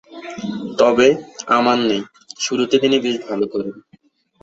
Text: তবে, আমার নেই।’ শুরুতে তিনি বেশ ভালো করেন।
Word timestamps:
তবে, 0.79 1.07
আমার 1.49 1.77
নেই।’ 1.81 2.01
শুরুতে 2.39 2.75
তিনি 2.79 2.97
বেশ 2.99 3.15
ভালো 3.27 3.45
করেন। 3.53 3.75